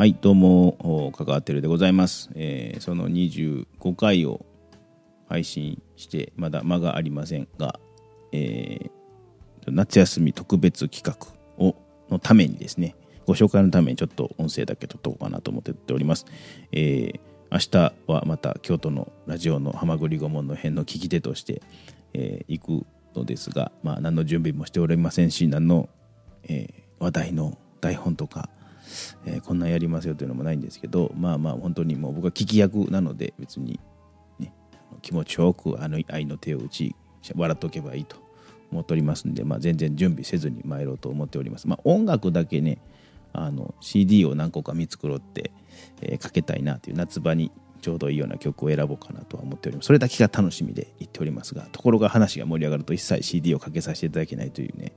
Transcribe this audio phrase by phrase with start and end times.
[0.00, 4.46] はいどうも関わってるでございます、えー、その25回を
[5.28, 7.78] 配信してまだ間がありませんが、
[8.32, 8.90] えー、
[9.66, 11.76] 夏休み特別企画を
[12.08, 16.24] のためにですねご紹介のためにちょっと音声だけ撮っとこうかなと思っております、
[16.72, 21.60] えー、明日はまた京都のラジオの「はまぐり顧問」の編の聞き手として、
[22.14, 25.90] えー、行くのですが、まあ、何の準備もしておりませんし何の、
[26.44, 28.48] えー、話題の台本とか
[29.24, 33.80] えー、こんなんやりますよというのもないんですけどまあまあ本当にもう僕は聞き役なので別に、
[34.38, 34.52] ね、
[35.02, 36.94] 気持ちよくあの愛の手を打ち
[37.34, 38.16] 笑っておけばいいと
[38.70, 41.68] 思っておりますんで、まあ、全然準備せずに参ろうと思っております。
[41.68, 42.78] まあ、音楽だけね
[43.32, 45.52] あの CD を何個か見繕って、
[46.02, 49.86] えー、かけたいなという夏場にちょうどいいような曲を選ぼうかなとは思っております。
[49.86, 54.92] それだけが楽しみで言っておりますが、ところが話が盛り上がると一切 CD をかけさせていただけないというね、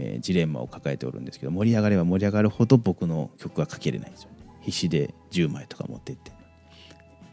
[0.00, 4.30] えー、ジレンマを抱えておるんですけど盛り上がれば盛り上がるほど僕の曲はかけれないんですよ。
[4.30, 6.30] ね必死で10枚とか持ってって。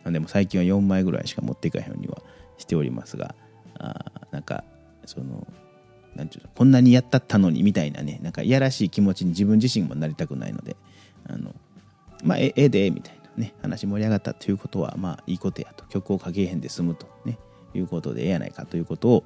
[0.03, 2.21] なんでも最近は4枚ぐらいしか持っていかへんようには
[2.57, 3.35] しておりますが
[3.79, 4.63] あなんか
[5.05, 5.47] その
[6.15, 10.75] なんていうのこんなにやったったのにみたいなねなんかいやらしい気持ちに自分自身もなりたくないので
[11.27, 11.53] あの
[12.23, 15.85] まあええでみたいなね話盛り上がったということはまあいいことやと。
[15.85, 17.37] 曲をかけへんで済むとね。
[17.77, 19.23] いうことでええやないかということを、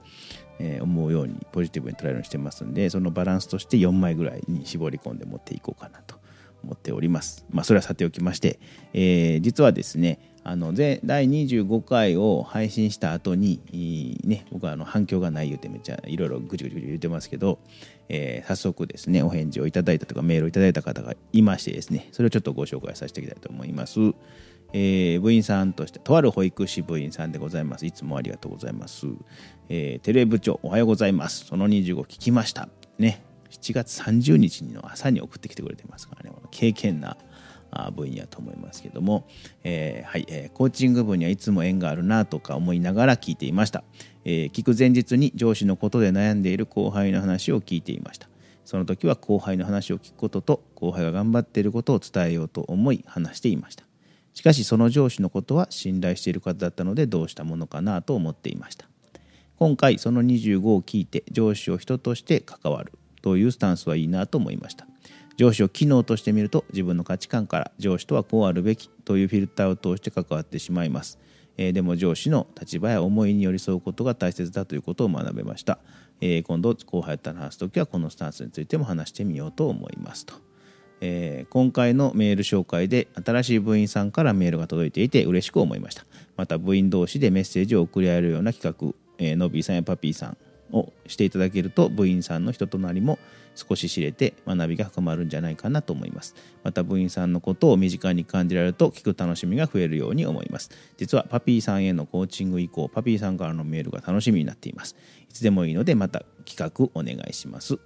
[0.59, 6.19] えー、思うようにポジティブに捉えるようにしてますんでそのバランスとして4枚ぐらいに絞り込んで持っていこうかなと
[6.64, 7.45] 思っております。
[7.52, 8.59] まあ、それはさておきまして、
[8.94, 17.59] えー、実はですねあの第25回を配信した後に、ね、僕はあの反響がない言うてめっちゃいろいろぐちぐちぐち言ってますけど、
[18.08, 24.00] えー、早速ですねお返事をいただいたとかメールをいただいた方がいましてですねそれをちょっとご紹介させていきたいと思います。
[24.73, 27.86] えー、部員さんとしてとある保育士部員さんでございます。
[27.86, 29.08] いつもありがとうございます、
[29.70, 31.46] えー、テレ部長おはようございます。
[31.46, 32.69] その25聞きました。
[32.97, 33.24] ね。
[33.50, 36.35] 7月30日の朝に送ってきてくれてますからね。
[36.52, 37.18] 経験な
[37.96, 39.28] 部員やと思いますけども、
[39.63, 43.84] えー、はい、えー、コーチング部にはいつも縁があるなとか思いながら聞いていました、
[44.25, 48.28] えー、聞く前日に上司のことで悩んでいる後輩の話を聞いていました。
[48.66, 53.88] その時は後輩の話を聞くことと後輩が頑張っていることを伝えようと思い話していました。
[54.39, 58.88] しかしその上司のことは信頼している方だったのでどうしたものかなと思っていました。
[59.57, 64.88] 今回その25を聞いて上司を人として関わるというスタンスはいいなと思いました。
[65.35, 71.19] 上司を機能としてみると自分の価値観から上司とはこうあるべきというフィルターを通して関わってしまいます、
[71.57, 75.79] えー、でも上司の立場や思いに寄り添うことが大切だということを学べました、
[76.21, 80.49] えー、今度後輩と話す時はこのスタンスについても話してみようと思いますと。
[81.02, 86.06] えー、今回のメール紹介で新しい部員さんからメールが届いていて嬉しく思いました。
[86.38, 90.38] また部員同士でメッセージを送り合えるような企画、えー、ノビーさんやパピーさん
[90.72, 93.18] をしていただけると部員さんの人となりも
[93.56, 96.36] 少し知れて学びが深まるんじゃないかなと思います。
[96.64, 100.70] また部員さんのことを身近に感じられると聞く楽しみが増えるように思います。
[100.98, 104.96] 実はパピーさんへのコーチング以降パピーさんからのメールが楽しみになっています。
[105.30, 107.78] いつでもいいのでまた企画お願いします。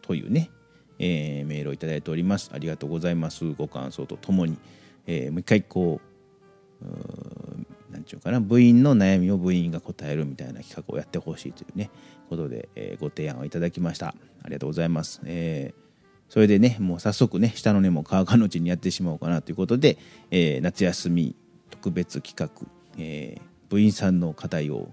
[0.00, 0.50] というね。
[0.98, 2.50] えー、メールをいただいております。
[2.54, 3.44] ありがとうございます。
[3.52, 4.58] ご感想とともに、
[5.06, 6.00] えー、もう一回こ
[6.82, 6.86] う
[7.90, 8.40] 何て言うかな。
[8.40, 11.90] 部員の悩みを部員が答えるみたいな企画をやってほしいというね
[12.28, 14.14] ことで、えー、ご提案をいただきました。
[14.44, 19.96] ありがとうございます、えー、それでねもう早速ね下の根も乾かのうちにやってしまおうかなということで、
[20.30, 21.34] えー、夏休み
[21.70, 22.66] 特別企画、
[22.98, 23.40] えー、
[23.70, 24.90] 部員さんの課題を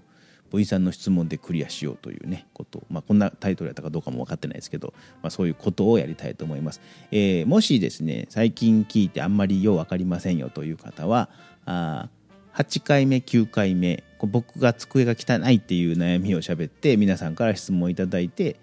[0.52, 4.92] 土井さんの質問でクリアしようというねこと、まあ、こんなタイトルやったかどうかも分かってないですけど、
[5.22, 11.30] まあ、そういうことをやりたいと思います、えー、もしですね最近聞いてあんまりよう分かりませんよという方は
[11.64, 12.10] あ
[12.54, 18.56] 8回目9回目僕が机が汚いっていう悩みを喋って皆さんから質問をいただいて、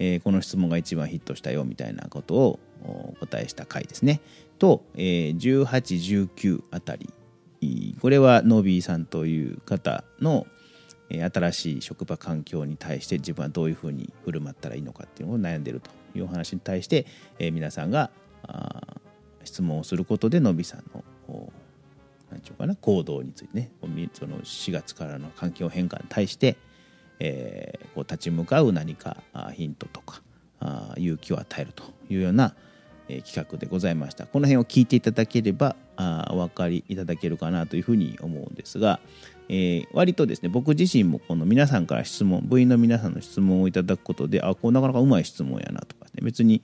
[0.00, 4.20] えー、この質問が一番ヒットしたよみたいなことをお答えした回ですね。
[4.58, 7.08] と、えー、1819あたり。
[8.00, 10.46] これはノービーさんという方の
[11.08, 17.06] 新しい職場環境に対して自分はどういうふうに振る舞ったらいいのかっていうのを悩んでるというお話に対して、
[17.38, 18.10] え皆さんが
[19.44, 21.04] 質問をすることでのびさんの
[22.30, 23.70] 何て言うかな行動についてね
[24.14, 26.56] その4月からの環境変化に対して、
[27.20, 29.18] え、こう立ち向かう何か
[29.54, 30.22] ヒントとか
[30.96, 32.54] 勇気を与えるというような、
[33.08, 34.26] え企画でございました。
[34.26, 39.00] この辺を聞いていただければあお分かりいただけるかなというふうに思うんですが、
[39.48, 46.62] えー、割とですね僕自身もこの皆さんから質問部員の皆さんの質問をいただくことであこうなかなかうまい質問やなとか、ね、別に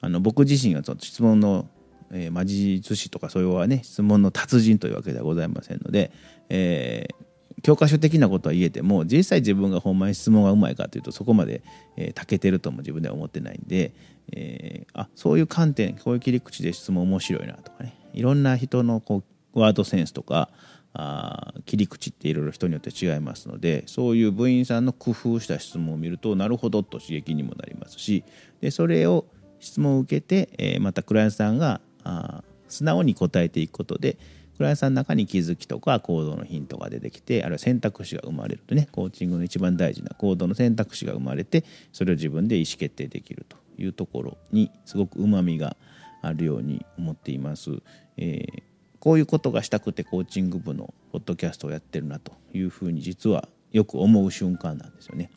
[0.00, 1.66] あの僕自身がちょっと質問の、
[2.12, 6.12] えー、魔術師とかそういうはね質問の達人というわけではございませんので、
[6.48, 7.14] えー、
[7.62, 11.62] 教科書的なことは言えても実際自分がほんまに質問がうまいかというとそこまで、
[11.96, 13.92] えー、けてるとも自分では思ってないんで、
[14.32, 17.94] えー、あそういう観点こういう切り口で質問面白いなとかね。
[18.14, 19.22] いろんな人のこ
[19.54, 20.50] うワードセンスとか
[20.94, 28.24] あ切り口っていろいろ人によって違いますのでそういう部員さんの工夫した質問を見るとなるほどと刺激にもなりますし
[28.60, 29.26] でそれを
[29.60, 34.18] 質問を受けて、えー、またクライアントさんがあ素直に答えていくことで
[34.58, 45.76] クライアントさんの中に気づきとか行動のヒントが出てきてあるいは選択肢が生まれるとねコーチングの一番大事な行動の選択肢が生まれてそれを自分で意思決定できるというところにすごくうまみが
[46.22, 47.70] あるように思っています。
[48.16, 48.62] えー、
[48.98, 55.30] こういうことがしたくてコーチング部のポッドキャストをやってるなというふうに実はよく思う瞬間なんですよね。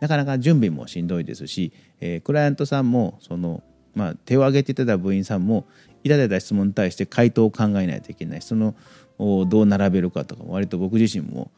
[0.00, 3.62] なかなか準備もしんどいですし、えー、クライアントさんもその、
[3.96, 5.66] まあ、手を挙げていただいた部員さんも
[6.04, 8.74] いただいた質問に対して回答を考えないといけないその
[9.18, 11.50] どう並べるかとか割と僕自身も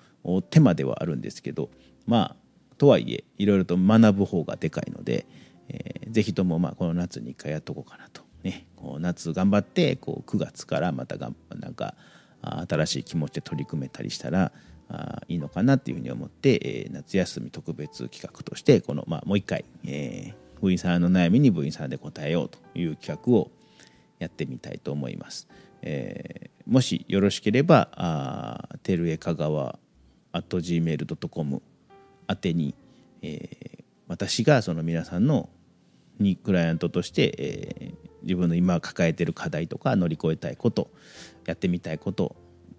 [0.51, 1.69] 手間ではあるんですけど
[2.07, 2.37] まあ
[2.79, 5.27] とはいえいろいろと学ぶ方がでかいので、
[5.69, 8.23] えー、ぜひともまあこの夏に一回やっとこうかなと。
[8.45, 11.95] ね、こう夏頑張ってこう9月からまたがなんか
[12.69, 14.53] 新しい気持ちで取り組めたりしたら
[14.89, 23.51] あいいのかなっていうふうに思って、えー、夏休み特別企画としてこの、まあ、もう一回、えー、部員さんの悩みに部員さんで答えようという企画を
[24.19, 25.49] やってみたいと思います。
[25.83, 29.79] えー、もしよろしければあテルエ香川
[30.33, 31.63] at gmail.com
[32.29, 32.75] 宛てに、
[33.23, 35.49] えー、私がその皆さんの
[36.19, 40.91] にクライアントとして、えー、自分の今抱えてる課題とか乗り越えたいこと
[41.47, 42.35] やってみたいこと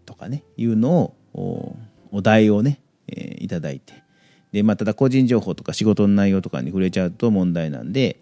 [0.05, 1.77] とかねいうのを
[2.11, 4.03] お題をね、えー、いただいて
[4.51, 8.19] で、まあ、ただ個人情報とか仕事の内容とかに触れちゃうと問題なんで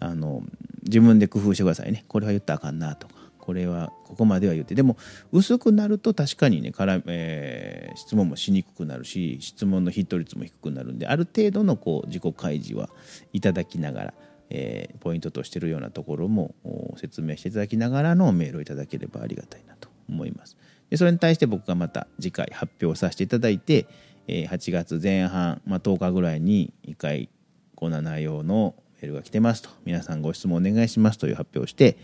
[0.00, 0.42] あの
[0.82, 2.04] 自分で工夫してくださいね。
[2.08, 3.14] これは言ったらあかんなとか。
[3.42, 4.76] これはここまでは言って。
[4.76, 4.96] でも
[5.32, 12.88] 薄くなると確かにねから、えー、質問もしにくくなるし質問のヒット率も低くなるんである程度のこう自己開示は
[13.32, 14.14] いただきながら、
[14.50, 16.54] えー、ポイントとしてるようなところも
[16.98, 20.56] 説明していただきながらのメールをいただければありがたいなと思います。
[20.90, 23.86] でそれに対して僕がまた次回発表させていただいて、
[24.28, 27.28] えー、8月前半、まあ、10日ぐらいに1回
[27.74, 29.70] こんな内容のメールが来てますと。
[29.84, 31.96] 皆さんご質問お願いしますという発表をして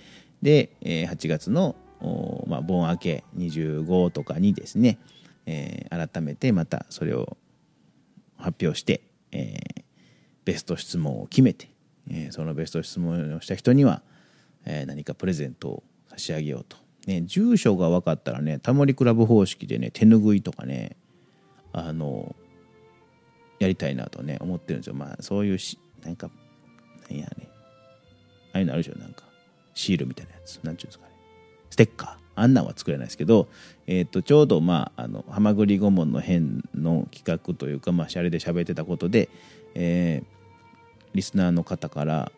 [0.43, 1.76] で、えー、8月の
[2.47, 4.99] まあ、盆明け25とかにですね、
[5.47, 7.37] えー、改めてまたそれを
[8.37, 9.82] 発表して、えー、
[10.44, 11.71] ベスト質問を決めて、
[12.11, 14.03] えー、そのベスト質問をした人には、
[14.64, 16.76] えー、何かプレゼントを差し上げようと。
[17.06, 20.94] ね、住所が分かったらねタモリクラブ方式でね手拭いとかね
[21.73, 22.35] あの
[23.59, 24.94] やりたいなとね思ってるんですよ。
[24.94, 26.31] まあそういうしなんか
[27.09, 27.49] なんやね。
[28.53, 28.99] ああいうのあるでしょ。
[28.99, 29.25] なんか
[29.75, 30.59] シールみたいなやつ。
[30.62, 31.12] なんちゅうんですかね。
[31.70, 32.29] ステッカー。
[32.35, 33.49] あんなんは作れないですけど、
[33.88, 39.29] えー、とちょうどまああのはまぐり顧問の編の企画というかまあシャレで喋ってたことで、
[39.75, 40.26] えー、
[41.14, 42.31] リスナーの方から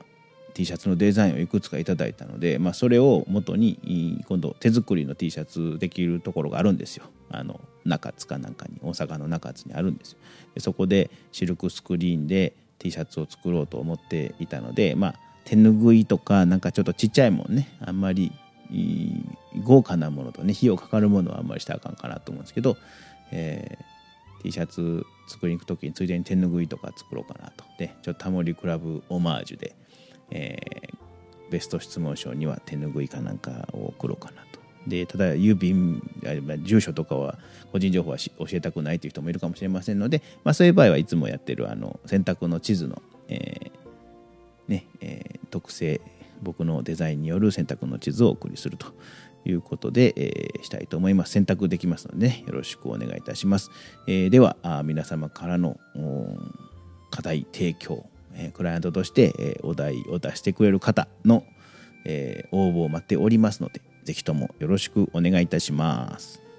[0.54, 7.04] T シャツのデザインをいくつかいただいたので、まあ、それを元に今度手作りの T シャツできるところがあるんですよ。
[7.30, 7.60] あの
[7.90, 10.18] 中津かなんかに大阪の中津にあるんですよ
[10.54, 15.14] でそこでシルクスクリーンで T シャツを作ろうと思っていたのでまあ
[15.44, 18.32] 手ぬぐいとかなんかちょっとちっちゃいもんねあんまり
[19.64, 22.76] 豪華なものとね費用かかるものはあんまりしたらあかんかなと思うんですけど、
[23.32, 29.74] えー、T シャツ作りに行く時についでに手ぬぐいとか作ろうかなとでちょっとタモリクラブオマージュで
[30.30, 34.49] えー、ベスト質問書には手拭いかなんかを送ろうかなと。
[34.86, 36.02] でただ郵便
[36.62, 37.38] 住所とかは
[37.72, 46.00] 個人情報は教えたくないという人もいるかもしれませんので、まあ、そういう場合はいつもやってるあの選択の地図の、えー、ねえー、特性
[46.42, 48.86] 僕のデザインによる選択の地図をお送りすると
[49.44, 51.32] いうことで、えー、したいと思います。
[51.32, 53.70] 選択できますので、ね、よろしくお願いいたします。
[54.06, 55.78] えー、では皆様からの
[57.10, 61.44] 課題提供えクライアントとして、えお題を出してくれる方の、
[62.04, 66.49] え応募を待っておりますので、是非ともよろしくお願いいたします。